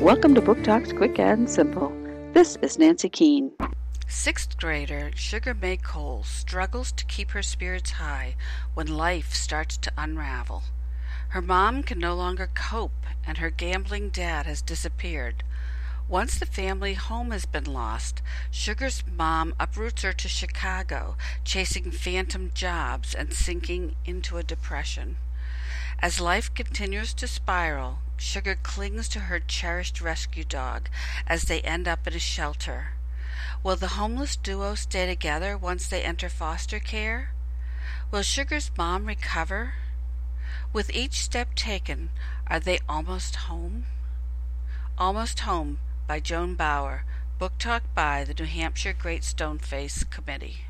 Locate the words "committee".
50.10-50.64